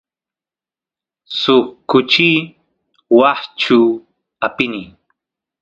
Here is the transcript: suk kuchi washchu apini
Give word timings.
suk 1.39 1.65
kuchi 1.89 2.29
washchu 3.19 3.79
apini 4.45 4.83